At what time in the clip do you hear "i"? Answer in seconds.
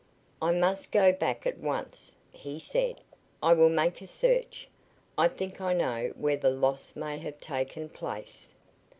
0.41-0.51, 3.43-3.53, 5.15-5.27, 5.61-5.73